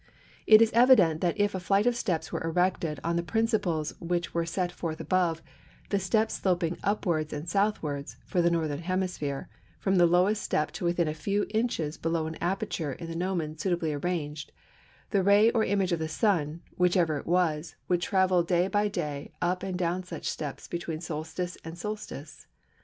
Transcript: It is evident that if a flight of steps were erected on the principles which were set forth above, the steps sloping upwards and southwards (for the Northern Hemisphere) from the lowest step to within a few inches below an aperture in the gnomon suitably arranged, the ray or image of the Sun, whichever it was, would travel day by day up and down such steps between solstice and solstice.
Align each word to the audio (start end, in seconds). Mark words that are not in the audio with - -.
It 0.47 0.63
is 0.63 0.71
evident 0.73 1.21
that 1.21 1.39
if 1.39 1.53
a 1.53 1.59
flight 1.59 1.85
of 1.85 1.95
steps 1.95 2.31
were 2.31 2.43
erected 2.43 2.99
on 3.03 3.17
the 3.17 3.21
principles 3.21 3.93
which 3.99 4.33
were 4.33 4.47
set 4.47 4.71
forth 4.71 4.99
above, 4.99 5.43
the 5.91 5.99
steps 5.99 6.33
sloping 6.41 6.79
upwards 6.83 7.31
and 7.31 7.47
southwards 7.47 8.17
(for 8.25 8.41
the 8.41 8.49
Northern 8.49 8.79
Hemisphere) 8.81 9.47
from 9.77 9.97
the 9.97 10.07
lowest 10.07 10.41
step 10.41 10.71
to 10.71 10.85
within 10.85 11.07
a 11.07 11.13
few 11.13 11.45
inches 11.51 11.99
below 11.99 12.25
an 12.25 12.33
aperture 12.41 12.93
in 12.93 13.09
the 13.11 13.15
gnomon 13.15 13.59
suitably 13.59 13.93
arranged, 13.93 14.51
the 15.11 15.21
ray 15.21 15.51
or 15.51 15.63
image 15.63 15.91
of 15.91 15.99
the 15.99 16.07
Sun, 16.09 16.63
whichever 16.77 17.17
it 17.17 17.27
was, 17.27 17.75
would 17.87 18.01
travel 18.01 18.41
day 18.41 18.67
by 18.67 18.87
day 18.87 19.31
up 19.39 19.61
and 19.61 19.77
down 19.77 20.01
such 20.03 20.27
steps 20.27 20.67
between 20.67 20.99
solstice 20.99 21.59
and 21.63 21.77
solstice. 21.77 22.47